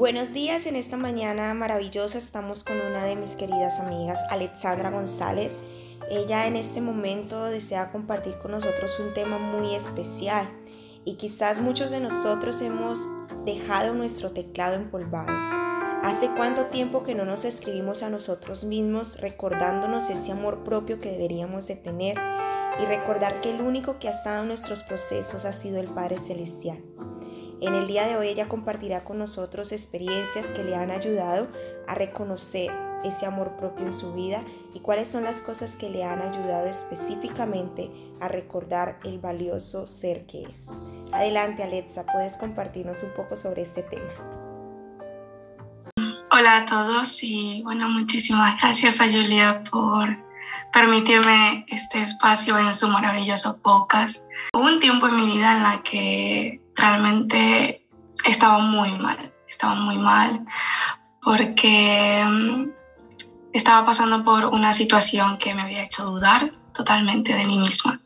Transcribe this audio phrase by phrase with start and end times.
[0.00, 5.58] Buenos días, en esta mañana maravillosa estamos con una de mis queridas amigas, Alexandra González.
[6.10, 10.48] Ella en este momento desea compartir con nosotros un tema muy especial
[11.04, 13.06] y quizás muchos de nosotros hemos
[13.44, 15.28] dejado nuestro teclado empolvado.
[16.02, 21.10] ¿Hace cuánto tiempo que no nos escribimos a nosotros mismos recordándonos ese amor propio que
[21.10, 22.16] deberíamos de tener
[22.82, 26.18] y recordar que el único que ha estado en nuestros procesos ha sido el Padre
[26.18, 26.78] Celestial?
[27.60, 31.48] En el día de hoy ella compartirá con nosotros experiencias que le han ayudado
[31.86, 32.70] a reconocer
[33.04, 34.42] ese amor propio en su vida
[34.72, 40.24] y cuáles son las cosas que le han ayudado específicamente a recordar el valioso ser
[40.24, 40.68] que es.
[41.12, 44.10] Adelante Alexa, puedes compartirnos un poco sobre este tema.
[46.32, 50.08] Hola a todos y bueno, muchísimas gracias a Julia por
[50.72, 54.24] permitirme este espacio en su maravilloso podcast.
[54.54, 57.82] Hubo un tiempo en mi vida en la que realmente
[58.24, 60.44] estaba muy mal, estaba muy mal
[61.22, 62.70] porque mm,
[63.52, 68.00] estaba pasando por una situación que me había hecho dudar totalmente de mí misma.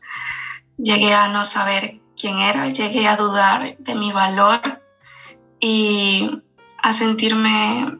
[0.77, 4.81] Llegué a no saber quién era, llegué a dudar de mi valor
[5.59, 6.41] y
[6.81, 7.97] a sentirme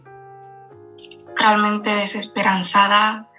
[1.36, 3.30] realmente desesperanzada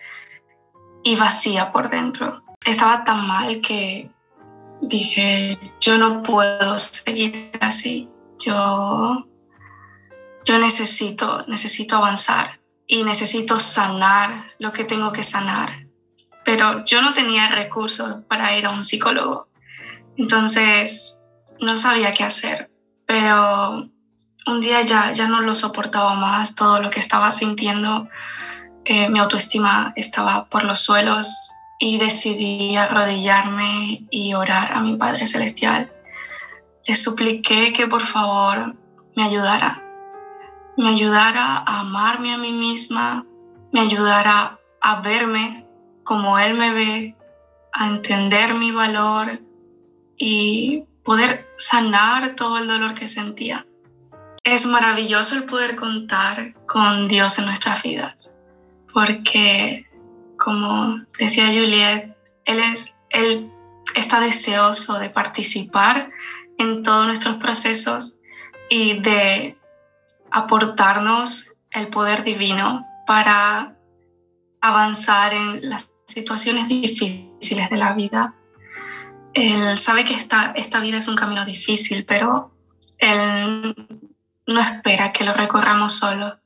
[1.03, 2.43] y vacía por dentro.
[2.65, 4.11] Estaba tan mal que
[4.81, 8.09] dije, yo no puedo seguir así,
[8.45, 9.27] yo,
[10.45, 15.87] yo necesito, necesito avanzar y necesito sanar lo que tengo que sanar.
[16.45, 19.49] Pero yo no tenía recursos para ir a un psicólogo,
[20.17, 21.21] entonces
[21.61, 22.71] no sabía qué hacer.
[23.07, 23.89] Pero
[24.47, 28.09] un día ya, ya no lo soportaba más, todo lo que estaba sintiendo,
[28.85, 35.27] eh, mi autoestima estaba por los suelos, y decidí arrodillarme y orar a mi Padre
[35.27, 35.93] Celestial.
[36.87, 38.77] Le supliqué que por favor
[39.15, 39.83] me ayudara,
[40.77, 43.25] me ayudara a amarme a mí misma,
[43.73, 45.67] me ayudara a verme
[46.05, 47.17] como Él me ve,
[47.73, 49.41] a entender mi valor
[50.17, 53.67] y poder sanar todo el dolor que sentía.
[54.45, 58.31] Es maravilloso el poder contar con Dios en nuestras vidas,
[58.93, 59.86] porque
[60.47, 63.51] como decía Juliet, él, es, él
[63.97, 66.13] está deseoso de participar
[66.57, 68.21] en todos nuestros procesos
[68.71, 69.59] y de
[70.31, 73.77] aportarnos el poder divino para
[74.61, 78.33] avanzar en las situaciones difíciles de la vida.
[79.35, 82.53] Él sabe que esta, esta vida es un camino difícil, pero
[82.99, 83.75] Él
[84.47, 86.39] no espera que lo recorramos solo.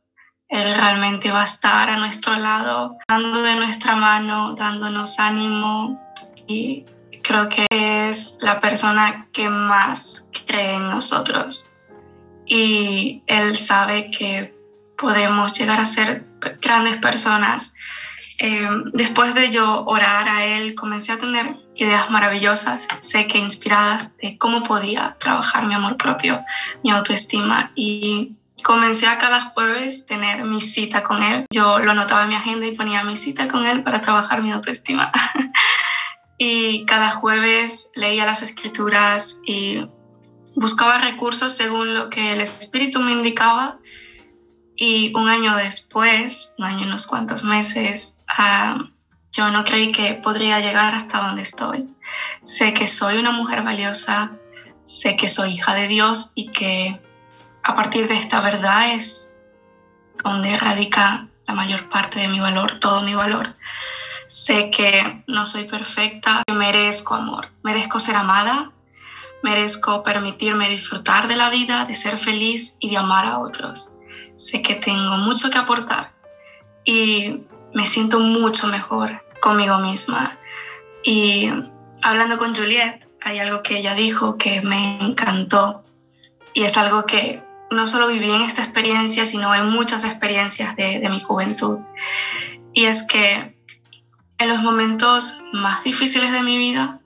[0.50, 6.00] Él realmente va a estar a nuestro lado, dando de nuestra mano, dándonos ánimo
[6.48, 6.84] y
[7.22, 11.70] creo que es la persona que más cree en nosotros.
[12.46, 14.52] Y Él sabe que
[14.98, 16.26] podemos llegar a ser
[16.60, 17.74] grandes personas.
[18.40, 24.16] Eh, después de yo orar a Él, comencé a tener ideas maravillosas, sé que inspiradas
[24.16, 26.42] de cómo podía trabajar mi amor propio,
[26.82, 31.46] mi autoestima y comencé a cada jueves tener mi cita con él.
[31.50, 34.50] Yo lo anotaba en mi agenda y ponía mi cita con él para trabajar mi
[34.50, 35.10] autoestima.
[36.38, 39.86] y cada jueves leía las escrituras y
[40.56, 43.78] buscaba recursos según lo que el espíritu me indicaba.
[44.76, 48.78] Y un año después, un año y unos cuantos meses, ah,
[49.32, 51.86] yo no creí que podría llegar hasta donde estoy.
[52.42, 54.32] Sé que soy una mujer valiosa,
[54.84, 57.00] sé que soy hija de Dios y que
[57.62, 59.32] a partir de esta verdad es
[60.22, 63.56] donde radica la mayor parte de mi valor, todo mi valor.
[64.28, 68.70] Sé que no soy perfecta, que merezco amor, merezco ser amada,
[69.42, 73.92] merezco permitirme disfrutar de la vida, de ser feliz y de amar a otros.
[74.36, 76.12] Sé que tengo mucho que aportar
[76.84, 77.44] y
[77.74, 80.38] me siento mucho mejor conmigo misma.
[81.02, 81.50] Y
[82.02, 85.82] hablando con Juliet, hay algo que ella dijo que me encantó
[86.54, 91.06] y es algo que no solo viví en esta experiencia, sino en muchas experiencias de,
[91.08, 91.78] mi juventud.
[92.72, 93.56] Y es que
[94.38, 97.00] en los momentos más difíciles de mi vida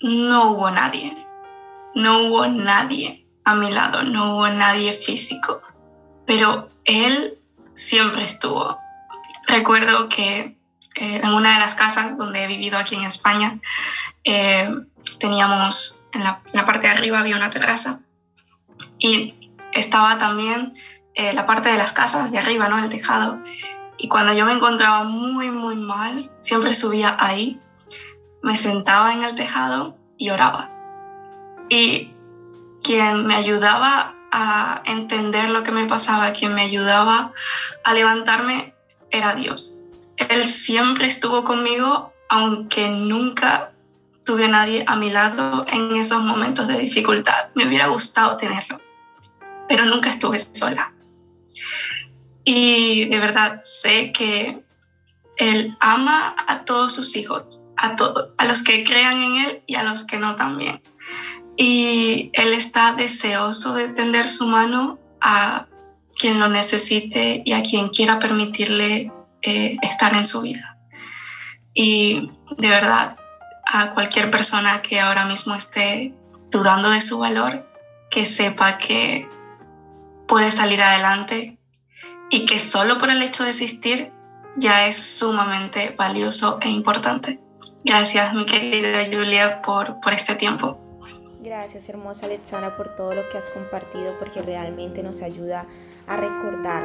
[0.00, 1.26] no hubo nadie,
[1.94, 5.62] no hubo nadie a mi lado, no hubo nadie físico,
[6.26, 7.38] pero él
[7.74, 8.78] siempre estuvo.
[9.46, 10.56] Recuerdo que
[10.94, 13.58] eh, en una de las casas donde he vivido aquí en España,
[14.24, 14.70] eh,
[15.18, 18.00] teníamos en la, en la parte de arriba había una terraza
[18.98, 19.37] y
[19.78, 20.74] estaba también
[21.14, 22.78] eh, la parte de las casas de arriba, ¿no?
[22.78, 23.40] El tejado.
[23.96, 27.58] Y cuando yo me encontraba muy, muy mal, siempre subía ahí,
[28.42, 30.70] me sentaba en el tejado y oraba.
[31.68, 32.12] Y
[32.82, 37.32] quien me ayudaba a entender lo que me pasaba, quien me ayudaba
[37.84, 38.74] a levantarme,
[39.10, 39.80] era Dios.
[40.16, 43.72] Él siempre estuvo conmigo, aunque nunca
[44.24, 47.48] tuve nadie a mi lado en esos momentos de dificultad.
[47.54, 48.80] Me hubiera gustado tenerlo,
[49.68, 50.92] pero nunca estuve sola.
[52.44, 54.62] Y de verdad sé que
[55.36, 59.74] Él ama a todos sus hijos, a todos, a los que crean en Él y
[59.74, 60.82] a los que no también.
[61.56, 65.66] Y Él está deseoso de tender su mano a
[66.18, 69.12] quien lo necesite y a quien quiera permitirle
[69.42, 70.78] eh, estar en su vida.
[71.74, 73.16] Y de verdad,
[73.66, 76.14] a cualquier persona que ahora mismo esté
[76.50, 77.70] dudando de su valor,
[78.10, 79.28] que sepa que
[80.28, 81.58] puede salir adelante
[82.30, 84.12] y que solo por el hecho de existir
[84.56, 87.40] ya es sumamente valioso e importante.
[87.84, 90.78] Gracias, mi querida Julia, por, por este tiempo.
[91.40, 95.66] Gracias, hermosa Alexandra, por todo lo que has compartido, porque realmente nos ayuda
[96.06, 96.84] a recordar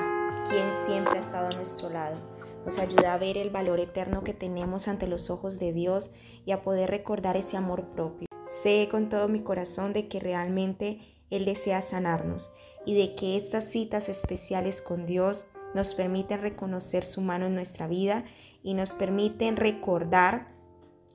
[0.50, 2.16] quién siempre ha estado a nuestro lado.
[2.64, 6.12] Nos ayuda a ver el valor eterno que tenemos ante los ojos de Dios
[6.46, 8.28] y a poder recordar ese amor propio.
[8.44, 11.00] Sé con todo mi corazón de que realmente
[11.30, 12.52] Él desea sanarnos
[12.86, 17.88] y de que estas citas especiales con Dios nos permiten reconocer su mano en nuestra
[17.88, 18.26] vida
[18.62, 20.48] y nos permiten recordar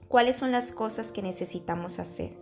[0.08, 2.36] cuáles son las cosas que necesitamos hacer,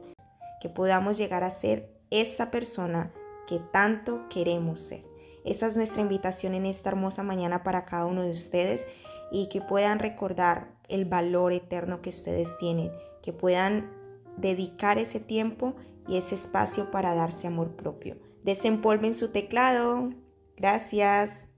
[0.60, 3.12] que podamos llegar a ser esa persona
[3.46, 5.04] que tanto queremos ser.
[5.44, 8.86] Esa es nuestra invitación en esta hermosa mañana para cada uno de ustedes
[9.30, 12.90] y que puedan recordar el valor eterno que ustedes tienen,
[13.22, 13.90] que puedan
[14.36, 15.74] dedicar ese tiempo
[16.08, 20.14] y ese espacio para darse amor propio desempolven su teclado.
[20.56, 21.48] Gracias.